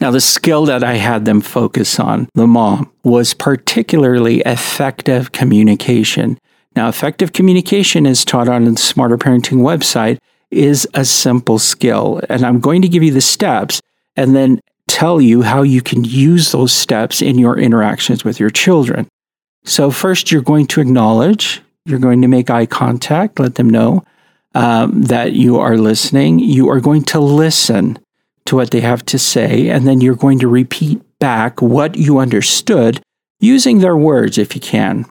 Now, 0.01 0.09
the 0.09 0.19
skill 0.19 0.65
that 0.65 0.83
I 0.83 0.95
had 0.95 1.25
them 1.25 1.41
focus 1.41 1.99
on, 1.99 2.27
the 2.33 2.47
mom, 2.47 2.91
was 3.03 3.35
particularly 3.35 4.39
effective 4.39 5.31
communication. 5.31 6.39
Now, 6.75 6.89
effective 6.89 7.33
communication 7.33 8.07
is 8.07 8.25
taught 8.25 8.49
on 8.49 8.65
the 8.65 8.75
Smarter 8.77 9.19
Parenting 9.19 9.59
website 9.59 10.17
is 10.49 10.87
a 10.95 11.05
simple 11.05 11.59
skill. 11.59 12.19
And 12.29 12.43
I'm 12.43 12.59
going 12.59 12.81
to 12.81 12.89
give 12.89 13.03
you 13.03 13.11
the 13.11 13.21
steps 13.21 13.79
and 14.15 14.35
then 14.35 14.59
tell 14.87 15.21
you 15.21 15.43
how 15.43 15.61
you 15.61 15.83
can 15.83 16.03
use 16.03 16.51
those 16.51 16.73
steps 16.73 17.21
in 17.21 17.37
your 17.37 17.59
interactions 17.59 18.25
with 18.25 18.39
your 18.39 18.49
children. 18.49 19.07
So, 19.65 19.91
first, 19.91 20.31
you're 20.31 20.41
going 20.41 20.65
to 20.67 20.81
acknowledge, 20.81 21.61
you're 21.85 21.99
going 21.99 22.23
to 22.23 22.27
make 22.27 22.49
eye 22.49 22.65
contact, 22.65 23.39
let 23.39 23.53
them 23.53 23.69
know 23.69 24.03
um, 24.55 25.03
that 25.03 25.33
you 25.33 25.59
are 25.59 25.77
listening. 25.77 26.39
You 26.39 26.69
are 26.69 26.79
going 26.79 27.03
to 27.03 27.19
listen 27.19 27.99
to 28.45 28.55
what 28.55 28.71
they 28.71 28.81
have 28.81 29.05
to 29.05 29.19
say, 29.19 29.69
and 29.69 29.87
then 29.87 30.01
you're 30.01 30.15
going 30.15 30.39
to 30.39 30.47
repeat 30.47 31.01
back 31.19 31.61
what 31.61 31.95
you 31.95 32.17
understood 32.17 33.01
using 33.39 33.79
their 33.79 33.97
words 33.97 34.37
if 34.37 34.55
you 34.55 34.61
can. 34.61 35.05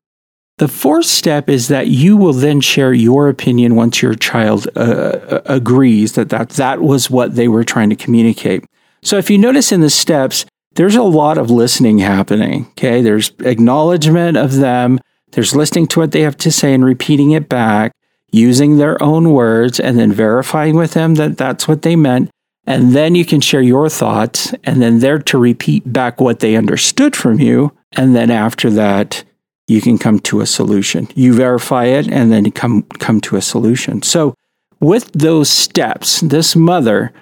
The 0.59 0.69
fourth 0.69 1.07
step 1.07 1.49
is 1.49 1.69
that 1.69 1.89
you 1.89 2.19
will 2.19 2.35
then 2.35 2.61
share 2.61 2.93
your 2.93 3.31
opinion 3.31 3.77
once 3.77 4.03
your 4.03 4.15
child 4.15 4.69
uh, 4.77 4.81
uh, 4.81 5.43
agrees 5.47 6.13
that, 6.13 6.29
that 6.29 6.51
that 6.51 6.83
was 6.83 7.11
what 7.11 7.35
they 7.35 7.49
were 7.49 7.65
trying 7.65 7.89
to 7.89 7.97
communicate. 7.97 8.65
So 9.03 9.17
if 9.17 9.31
you 9.31 9.39
notice 9.39 9.73
in 9.73 9.81
the 9.81 9.89
steps, 9.89 10.45
there's 10.75 10.97
a 10.97 11.03
lot 11.03 11.39
of 11.39 11.51
listening 11.51 11.99
happening. 11.99 12.67
Okay. 12.73 13.01
There's 13.01 13.33
acknowledgement 13.41 14.37
of 14.37 14.57
them. 14.57 15.01
There's 15.33 15.55
listening 15.55 15.87
to 15.89 16.01
what 16.01 16.13
they 16.13 16.21
have 16.21 16.37
to 16.39 16.53
say 16.53 16.75
and 16.75 16.85
repeating 16.85 17.31
it 17.31 17.49
back, 17.49 17.93
using 18.31 18.77
their 18.77 19.03
own 19.03 19.33
words, 19.33 19.81
and 19.81 19.99
then 19.99 20.13
verifying 20.13 20.77
with 20.77 20.93
them 20.93 21.15
that 21.15 21.39
that's 21.39 21.67
what 21.67 21.83
they 21.83 21.97
meant. 21.97 22.31
And 22.67 22.93
then 22.93 23.15
you 23.15 23.25
can 23.25 23.41
share 23.41 23.63
your 23.63 23.89
thoughts 23.89 24.55
and 24.65 24.81
then 24.83 25.01
they're 25.01 25.19
to 25.19 25.39
repeat 25.39 25.91
back 25.93 26.21
what 26.21 26.41
they 26.41 26.57
understood 26.57 27.17
from 27.17 27.41
you. 27.41 27.77
And 27.93 28.15
then 28.15 28.31
after 28.31 28.71
that, 28.71 29.25
you 29.67 29.81
can 29.81 29.99
come 29.99 30.19
to 30.21 30.41
a 30.41 30.47
solution. 30.47 31.09
You 31.15 31.33
verify 31.33 31.87
it 31.87 32.09
and 32.09 32.31
then 32.31 32.51
come, 32.51 32.83
come 32.83 33.21
to 33.23 33.37
a 33.37 33.43
solution. 33.43 34.03
So 34.03 34.35
with 34.81 35.11
those 35.13 35.49
steps, 35.49 36.21
this 36.21 36.55
mother 36.55 37.13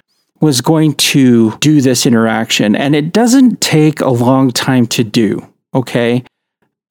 was 0.41 0.61
going 0.61 0.93
to 0.95 1.51
do 1.57 1.81
this 1.81 2.05
interaction 2.05 2.75
and 2.75 2.95
it 2.95 3.11
doesn't 3.11 3.61
take 3.61 4.01
a 4.01 4.09
long 4.09 4.51
time 4.51 4.87
to 4.87 5.03
do. 5.03 5.45
Okay. 5.73 6.23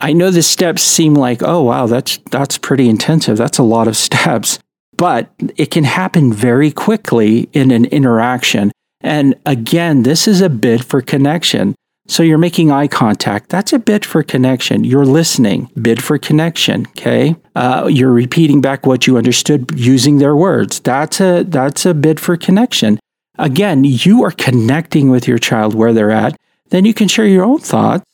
I 0.00 0.12
know 0.12 0.30
the 0.30 0.42
steps 0.42 0.82
seem 0.82 1.14
like, 1.14 1.42
oh 1.42 1.62
wow, 1.62 1.86
that's 1.86 2.18
that's 2.30 2.56
pretty 2.56 2.88
intensive. 2.88 3.36
That's 3.36 3.58
a 3.58 3.64
lot 3.64 3.88
of 3.88 3.96
steps 4.08 4.58
but 4.98 5.30
it 5.56 5.70
can 5.70 5.84
happen 5.84 6.30
very 6.32 6.70
quickly 6.70 7.48
in 7.54 7.70
an 7.70 7.86
interaction. 7.86 8.70
And 9.00 9.36
again, 9.46 10.02
this 10.02 10.28
is 10.28 10.42
a 10.42 10.50
bid 10.50 10.84
for 10.84 11.00
connection. 11.00 11.74
So 12.08 12.22
you're 12.22 12.38
making 12.38 12.70
eye 12.70 12.88
contact. 12.88 13.48
That's 13.48 13.72
a 13.72 13.78
bid 13.78 14.04
for 14.04 14.22
connection. 14.22 14.82
You're 14.82 15.06
listening, 15.06 15.70
bid 15.80 16.02
for 16.02 16.18
connection. 16.18 16.86
Okay, 16.88 17.36
uh, 17.54 17.88
you're 17.90 18.12
repeating 18.12 18.60
back 18.60 18.86
what 18.86 19.06
you 19.06 19.16
understood 19.16 19.70
using 19.78 20.18
their 20.18 20.34
words. 20.34 20.80
That's 20.80 21.20
a 21.20 21.44
that's 21.44 21.86
a 21.86 21.94
bid 21.94 22.18
for 22.18 22.36
connection. 22.36 22.98
Again, 23.38 23.84
you 23.84 24.24
are 24.24 24.32
connecting 24.32 25.10
with 25.10 25.28
your 25.28 25.38
child 25.38 25.74
where 25.74 25.92
they're 25.92 26.10
at. 26.10 26.36
Then 26.70 26.84
you 26.84 26.94
can 26.94 27.08
share 27.08 27.26
your 27.26 27.44
own 27.44 27.58
thoughts. 27.58 28.04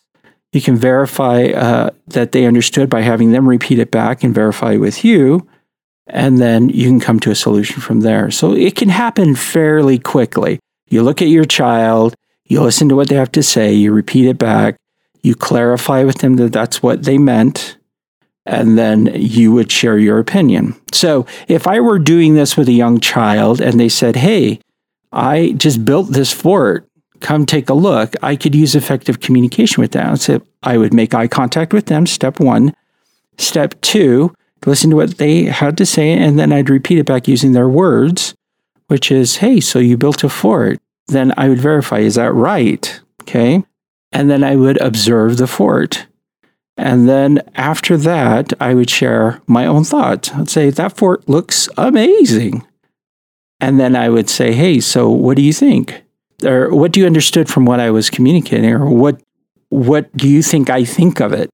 You 0.53 0.61
can 0.61 0.77
verify 0.77 1.47
uh, 1.47 1.91
that 2.09 2.33
they 2.33 2.47
understood 2.47 2.91
by 2.91 3.01
having 3.01 3.33
them 3.33 3.49
repeat 3.49 3.79
it 3.79 3.91
back 3.91 4.23
and 4.23 4.35
verify 4.35 4.77
with 4.77 5.05
you 5.05 5.49
and 6.07 6.39
then 6.39 6.69
you 6.69 6.89
can 6.89 7.01
come 7.01 7.21
to 7.21 7.31
a 7.31 7.35
solution 7.35 7.81
from 7.81 8.01
there. 8.01 8.31
So 8.31 8.53
it 8.53 8.77
can 8.77 8.89
happen 8.89 9.35
fairly 9.35 9.99
quickly. 9.99 10.61
You 10.89 11.03
look 11.03 11.23
at 11.23 11.29
your 11.29 11.45
child, 11.45 12.15
you 12.47 12.61
listen 12.61 12.89
to 12.91 12.97
what 12.97 13.09
they 13.09 13.17
have 13.17 13.33
to 13.33 13.43
say, 13.43 13.73
you 13.73 13.93
repeat 13.93 14.27
it 14.27 14.39
back, 14.39 14.77
you 15.23 15.35
clarify 15.35 16.05
with 16.05 16.19
them 16.19 16.37
that 16.37 16.53
that's 16.53 16.83
what 16.83 17.05
they 17.05 17.17
meant, 17.17 17.79
and 18.45 18.77
then 18.79 19.07
you 19.15 19.53
would 19.53 19.73
share 19.73 19.99
your 19.99 20.19
opinion. 20.19 20.75
So 20.93 21.27
if 21.49 21.67
I 21.67 21.81
were 21.81 21.99
doing 21.99 22.35
this 22.35 22.57
with 22.57 22.69
a 22.69 22.73
young 22.73 23.01
child 23.01 23.61
and 23.61 23.81
they 23.81 23.89
said, 23.89 24.17
Hey, 24.17 24.61
I 25.13 25.55
just 25.57 25.85
built 25.85 26.11
this 26.11 26.33
fort, 26.33 26.87
come 27.21 27.47
take 27.47 27.71
a 27.71 27.75
look, 27.75 28.15
I 28.23 28.37
could 28.37 28.55
use 28.55 28.75
effective 28.75 29.21
communication 29.21 29.81
with 29.81 29.93
them. 29.93 30.17
So 30.17 30.43
I 30.63 30.77
would 30.77 30.93
make 30.93 31.15
eye 31.15 31.29
contact 31.29 31.73
with 31.73 31.87
them, 31.87 32.07
step 32.07 32.39
one. 32.39 32.75
Step 33.39 33.81
two, 33.81 34.35
listen 34.67 34.91
to 34.91 34.97
what 34.97 35.19
they 35.19 35.45
had 35.45 35.77
to 35.79 35.87
say, 35.87 36.13
and 36.13 36.39
then 36.39 36.53
I'd 36.53 36.71
repeat 36.71 36.99
it 36.99 37.07
back 37.07 37.29
using 37.29 37.53
their 37.53 37.69
words, 37.69 38.35
which 38.89 39.11
is, 39.11 39.37
hey, 39.37 39.61
so 39.61 39.79
you 39.79 39.97
built 39.97 40.25
a 40.25 40.29
fort. 40.29 40.79
Then 41.09 41.33
I 41.37 41.49
would 41.49 41.61
verify, 41.61 41.99
is 41.99 42.15
that 42.15 42.33
right? 42.33 43.01
Okay. 43.23 43.65
And 44.13 44.31
then 44.31 44.45
I 44.45 44.57
would 44.57 44.81
observe 44.81 45.37
the 45.37 45.47
fort. 45.47 46.07
And 46.77 47.09
then 47.09 47.41
after 47.55 47.97
that, 47.99 48.53
I 48.61 48.75
would 48.75 48.91
share 48.91 49.41
my 49.47 49.67
own 49.67 49.85
thoughts. 49.85 50.33
I'd 50.33 50.49
say, 50.49 50.71
that 50.71 50.97
fort 50.97 51.29
looks 51.29 51.69
amazing. 51.77 52.67
And 53.61 53.79
then 53.79 53.95
I 53.97 54.09
would 54.09 54.29
say, 54.29 54.53
hey, 54.53 54.81
so 54.81 55.09
what 55.09 55.37
do 55.37 55.43
you 55.43 55.53
think? 55.53 56.03
Or 56.45 56.75
what 56.75 56.93
do 56.93 57.01
you 57.01 57.07
understood 57.07 57.49
from 57.49 57.65
what 57.65 57.81
I 57.81 57.91
was 57.91 58.11
communicating? 58.11 58.71
Or 58.71 58.89
what, 58.89 59.21
what 59.69 60.15
do 60.17 60.29
you 60.29 60.43
think 60.43 60.69
I 60.69 60.85
think 60.85 61.21
of 61.21 61.33
it? 61.33 61.51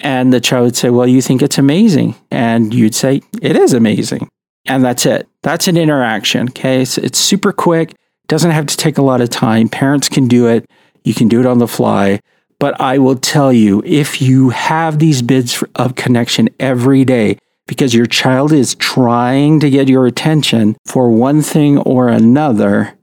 And 0.00 0.32
the 0.32 0.40
child 0.40 0.64
would 0.64 0.76
say, 0.76 0.90
Well, 0.90 1.06
you 1.06 1.22
think 1.22 1.42
it's 1.42 1.58
amazing. 1.58 2.14
And 2.30 2.74
you'd 2.74 2.94
say, 2.94 3.22
It 3.40 3.56
is 3.56 3.72
amazing. 3.72 4.28
And 4.66 4.82
that's 4.84 5.06
it. 5.06 5.28
That's 5.42 5.68
an 5.68 5.76
interaction. 5.76 6.48
Okay. 6.48 6.84
So 6.84 7.02
it's 7.02 7.18
super 7.18 7.52
quick, 7.52 7.94
doesn't 8.28 8.50
have 8.50 8.66
to 8.66 8.76
take 8.76 8.98
a 8.98 9.02
lot 9.02 9.20
of 9.20 9.30
time. 9.30 9.68
Parents 9.68 10.08
can 10.08 10.28
do 10.28 10.48
it. 10.48 10.68
You 11.04 11.14
can 11.14 11.28
do 11.28 11.40
it 11.40 11.46
on 11.46 11.58
the 11.58 11.68
fly. 11.68 12.20
But 12.58 12.80
I 12.80 12.98
will 12.98 13.16
tell 13.16 13.52
you, 13.52 13.82
if 13.84 14.22
you 14.22 14.50
have 14.50 14.98
these 14.98 15.22
bids 15.22 15.62
of 15.74 15.96
connection 15.96 16.48
every 16.58 17.04
day, 17.04 17.38
because 17.66 17.94
your 17.94 18.06
child 18.06 18.52
is 18.52 18.74
trying 18.76 19.60
to 19.60 19.70
get 19.70 19.88
your 19.88 20.06
attention 20.06 20.76
for 20.86 21.10
one 21.10 21.42
thing 21.42 21.78
or 21.78 22.08
another, 22.08 22.94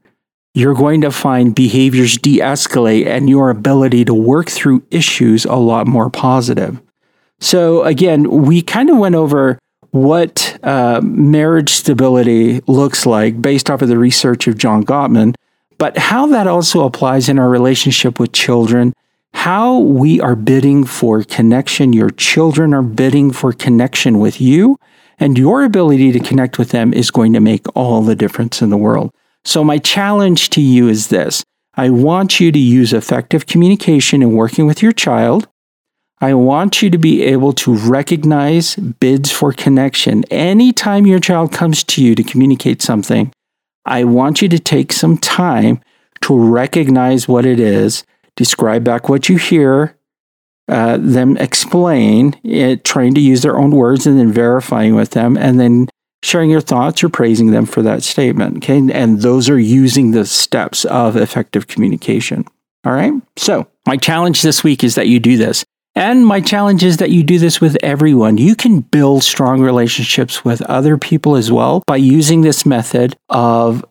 you're 0.54 0.74
going 0.74 1.00
to 1.00 1.10
find 1.10 1.54
behaviors 1.54 2.18
de 2.18 2.38
escalate 2.38 3.06
and 3.06 3.28
your 3.28 3.50
ability 3.50 4.04
to 4.04 4.14
work 4.14 4.50
through 4.50 4.82
issues 4.90 5.44
a 5.44 5.54
lot 5.54 5.86
more 5.86 6.10
positive. 6.10 6.80
So, 7.40 7.82
again, 7.84 8.30
we 8.30 8.62
kind 8.62 8.90
of 8.90 8.98
went 8.98 9.14
over 9.14 9.58
what 9.90 10.58
uh, 10.62 11.00
marriage 11.02 11.70
stability 11.70 12.60
looks 12.66 13.04
like 13.04 13.40
based 13.42 13.70
off 13.70 13.82
of 13.82 13.88
the 13.88 13.98
research 13.98 14.46
of 14.46 14.58
John 14.58 14.84
Gottman, 14.84 15.34
but 15.78 15.96
how 15.98 16.26
that 16.28 16.46
also 16.46 16.84
applies 16.84 17.28
in 17.28 17.38
our 17.38 17.48
relationship 17.48 18.20
with 18.20 18.32
children, 18.32 18.92
how 19.34 19.78
we 19.78 20.20
are 20.20 20.36
bidding 20.36 20.84
for 20.84 21.24
connection. 21.24 21.92
Your 21.92 22.10
children 22.10 22.72
are 22.74 22.82
bidding 22.82 23.32
for 23.32 23.52
connection 23.52 24.18
with 24.18 24.40
you, 24.40 24.78
and 25.18 25.36
your 25.36 25.64
ability 25.64 26.12
to 26.12 26.20
connect 26.20 26.58
with 26.58 26.70
them 26.70 26.92
is 26.92 27.10
going 27.10 27.32
to 27.32 27.40
make 27.40 27.66
all 27.74 28.02
the 28.02 28.16
difference 28.16 28.62
in 28.62 28.70
the 28.70 28.76
world. 28.76 29.10
So, 29.44 29.64
my 29.64 29.78
challenge 29.78 30.50
to 30.50 30.60
you 30.60 30.88
is 30.88 31.08
this 31.08 31.44
I 31.74 31.90
want 31.90 32.40
you 32.40 32.52
to 32.52 32.58
use 32.58 32.92
effective 32.92 33.46
communication 33.46 34.22
in 34.22 34.32
working 34.32 34.66
with 34.66 34.82
your 34.82 34.92
child. 34.92 35.48
I 36.20 36.34
want 36.34 36.82
you 36.82 36.90
to 36.90 36.98
be 36.98 37.22
able 37.22 37.52
to 37.54 37.74
recognize 37.74 38.76
bids 38.76 39.32
for 39.32 39.52
connection. 39.52 40.22
Anytime 40.30 41.04
your 41.04 41.18
child 41.18 41.52
comes 41.52 41.82
to 41.84 42.04
you 42.04 42.14
to 42.14 42.22
communicate 42.22 42.80
something, 42.80 43.32
I 43.84 44.04
want 44.04 44.40
you 44.40 44.48
to 44.48 44.58
take 44.60 44.92
some 44.92 45.18
time 45.18 45.80
to 46.20 46.38
recognize 46.38 47.26
what 47.26 47.44
it 47.44 47.58
is, 47.58 48.04
describe 48.36 48.84
back 48.84 49.08
what 49.08 49.28
you 49.28 49.36
hear, 49.36 49.96
uh, 50.68 50.96
them 51.00 51.36
explain 51.38 52.38
it, 52.44 52.84
trying 52.84 53.14
to 53.14 53.20
use 53.20 53.42
their 53.42 53.58
own 53.58 53.72
words, 53.72 54.06
and 54.06 54.16
then 54.16 54.30
verifying 54.30 54.94
with 54.94 55.10
them, 55.10 55.36
and 55.36 55.58
then 55.58 55.88
sharing 56.22 56.50
your 56.50 56.60
thoughts 56.60 57.02
or 57.02 57.08
praising 57.08 57.50
them 57.50 57.66
for 57.66 57.82
that 57.82 58.02
statement. 58.02 58.58
Okay. 58.58 58.78
And 58.92 59.20
those 59.20 59.48
are 59.48 59.58
using 59.58 60.12
the 60.12 60.24
steps 60.24 60.84
of 60.84 61.16
effective 61.16 61.66
communication. 61.66 62.44
All 62.84 62.92
right. 62.92 63.12
So, 63.36 63.66
my 63.86 63.96
challenge 63.96 64.42
this 64.42 64.62
week 64.62 64.84
is 64.84 64.94
that 64.94 65.08
you 65.08 65.18
do 65.20 65.36
this. 65.36 65.64
And 65.94 66.26
my 66.26 66.40
challenge 66.40 66.82
is 66.82 66.96
that 66.98 67.10
you 67.10 67.22
do 67.22 67.38
this 67.38 67.60
with 67.60 67.76
everyone. 67.82 68.38
You 68.38 68.56
can 68.56 68.80
build 68.80 69.22
strong 69.22 69.60
relationships 69.60 70.42
with 70.42 70.62
other 70.62 70.96
people 70.96 71.36
as 71.36 71.52
well 71.52 71.82
by 71.86 71.96
using 71.96 72.40
this 72.40 72.64
method 72.64 73.14
of 73.28 73.84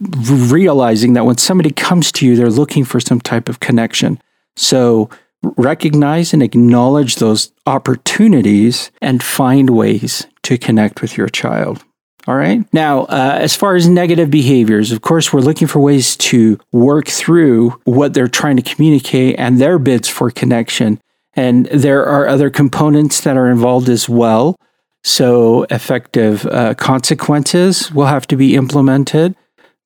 realizing 0.52 1.14
that 1.14 1.26
when 1.26 1.38
somebody 1.38 1.70
comes 1.70 2.12
to 2.14 2.26
you, 2.26 2.36
they're 2.36 2.50
looking 2.50 2.86
for 2.86 3.00
some 3.00 3.22
type 3.22 3.50
of 3.50 3.60
connection. 3.60 4.20
So 4.56 5.10
recognize 5.58 6.34
and 6.34 6.42
acknowledge 6.42 7.16
those 7.16 7.52
opportunities 7.68 8.92
and 9.00 9.22
find 9.22 9.70
ways 9.70 10.26
to 10.44 10.58
connect 10.58 11.02
with 11.02 11.18
your 11.18 11.30
child. 11.30 11.84
All 12.28 12.36
right. 12.36 12.66
Now, 12.72 13.02
uh, 13.04 13.38
as 13.40 13.56
far 13.56 13.76
as 13.76 13.88
negative 13.88 14.30
behaviors, 14.30 14.92
of 14.92 15.02
course, 15.02 15.34
we're 15.34 15.42
looking 15.42 15.68
for 15.68 15.80
ways 15.80 16.16
to 16.18 16.60
work 16.72 17.08
through 17.08 17.80
what 17.86 18.14
they're 18.14 18.28
trying 18.28 18.58
to 18.58 18.62
communicate 18.62 19.40
and 19.40 19.60
their 19.60 19.80
bids 19.80 20.08
for 20.08 20.30
connection. 20.30 21.02
And 21.34 21.66
there 21.68 22.06
are 22.06 22.28
other 22.28 22.50
components 22.50 23.22
that 23.22 23.38
are 23.38 23.50
involved 23.50 23.90
as 23.90 24.08
well. 24.08 24.56
So, 25.04 25.66
effective 25.72 26.46
uh, 26.46 26.76
consequences 26.76 27.92
will 27.92 28.06
have 28.06 28.28
to 28.28 28.36
be 28.36 28.56
implemented. 28.56 29.36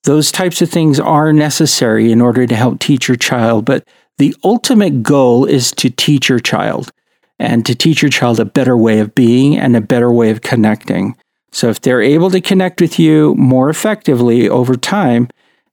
Those 0.04 0.30
types 0.30 0.62
of 0.62 0.70
things 0.70 1.00
are 1.00 1.32
necessary 1.32 2.12
in 2.12 2.20
order 2.20 2.46
to 2.46 2.56
help 2.56 2.80
teach 2.80 3.08
your 3.08 3.16
child. 3.16 3.64
But 3.64 3.88
the 4.18 4.36
ultimate 4.44 5.04
goal 5.04 5.46
is 5.46 5.72
to 5.74 5.90
teach 5.90 6.28
your 6.28 6.40
child 6.40 6.92
and 7.40 7.66
to 7.66 7.76
teach 7.76 8.02
your 8.02 8.12
child 8.12 8.40
a 8.40 8.46
better 8.46 8.76
way 8.76 9.00
of 9.00 9.16
being 9.16 9.58
and 9.58 9.76
a 9.76 9.82
better 9.82 10.12
way 10.12 10.32
of 10.32 10.42
connecting. 10.42 11.16
So 11.56 11.70
if 11.70 11.80
they're 11.80 12.02
able 12.02 12.30
to 12.32 12.42
connect 12.42 12.82
with 12.82 13.00
you 13.00 13.34
more 13.36 13.70
effectively 13.70 14.50
over 14.50 14.76
time, 14.76 15.30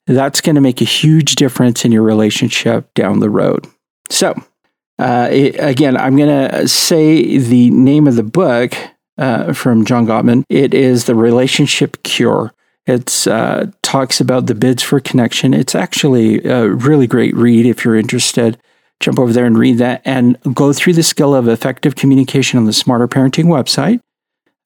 that's 0.07 0.41
going 0.41 0.55
to 0.55 0.61
make 0.61 0.81
a 0.81 0.85
huge 0.85 1.35
difference 1.35 1.85
in 1.85 1.91
your 1.91 2.05
relationship 2.05 2.95
down 2.95 3.19
the 3.19 3.29
road. 3.29 3.67
So, 4.09 4.41
uh, 5.01 5.29
it, 5.33 5.57
again, 5.59 5.97
I'm 5.97 6.17
going 6.17 6.51
to 6.51 6.69
say 6.69 7.37
the 7.37 7.71
name 7.71 8.07
of 8.07 8.15
the 8.15 8.23
book 8.23 8.75
uh, 9.19 9.53
from 9.55 9.85
John 9.85 10.07
Gottman. 10.07 10.45
It 10.49 10.73
is 10.73 11.07
The 11.07 11.17
Relationship 11.17 12.01
Cure. 12.05 12.55
It 12.87 13.27
uh, 13.27 13.67
talks 13.83 14.21
about 14.21 14.47
the 14.47 14.55
bids 14.55 14.85
for 14.85 15.01
connection. 15.01 15.53
It's 15.53 15.75
actually 15.75 16.45
a 16.45 16.69
really 16.69 17.09
great 17.09 17.35
read 17.35 17.67
if 17.67 17.85
you're 17.85 17.97
interested. 17.97 18.57
Jump 19.01 19.19
over 19.19 19.33
there 19.33 19.47
and 19.47 19.59
read 19.59 19.79
that 19.79 20.01
and 20.05 20.39
go 20.55 20.73
through 20.73 20.93
the 20.93 21.03
skill 21.03 21.35
of 21.35 21.49
effective 21.49 21.97
communication 21.97 22.57
on 22.57 22.67
the 22.67 22.73
Smarter 22.73 23.09
Parenting 23.09 23.47
website. 23.47 24.01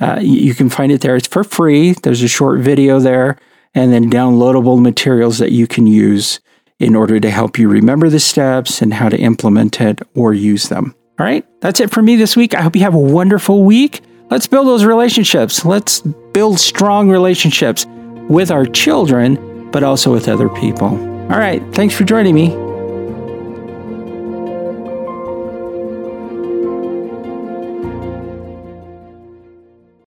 Uh, 0.01 0.19
you 0.21 0.55
can 0.55 0.69
find 0.69 0.93
it 0.93 1.01
there. 1.01 1.17
It's 1.17 1.29
for 1.29 1.45
free. 1.45 1.93
There's 1.93 2.23
a 2.23 2.29
short 2.29 2.61
video 2.61 3.01
there 3.01 3.39
and 3.75 3.93
then 3.93 4.11
downloadable 4.11 4.81
materials 4.81 5.39
that 5.39 5.53
you 5.53 5.67
can 5.67 5.87
use 5.87 6.41
in 6.79 6.95
order 6.95 7.21
to 7.21 7.31
help 7.31 7.59
you 7.59 7.69
remember 7.69 8.09
the 8.09 8.21
steps 8.21 8.83
and 8.83 8.93
how 8.93 9.09
to 9.09 9.19
implement 9.19 9.81
it 9.81 10.01
or 10.15 10.35
use 10.35 10.69
them. 10.69 10.95
All 11.19 11.25
right, 11.25 11.47
that's 11.61 11.81
it 11.81 11.91
for 11.91 12.03
me 12.03 12.17
this 12.17 12.37
week. 12.37 12.55
I 12.55 12.61
hope 12.61 12.75
you 12.75 12.83
have 12.83 12.95
a 12.95 12.99
wonderful 12.99 13.65
week. 13.65 14.03
Let's 14.31 14.47
build 14.47 14.67
those 14.67 14.85
relationships. 14.85 15.65
Let's 15.65 16.01
build 16.01 16.59
strong 16.59 17.09
relationships 17.09 17.87
with 18.29 18.51
our 18.51 18.67
children, 18.67 19.71
but 19.71 19.83
also 19.83 20.13
with 20.13 20.29
other 20.29 20.49
people. 20.49 20.89
All 20.89 21.39
right, 21.39 21.63
thanks 21.75 21.95
for 21.95 22.05
joining 22.05 22.35
me. 22.35 22.66